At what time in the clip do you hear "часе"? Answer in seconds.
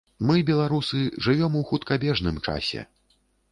2.51-2.87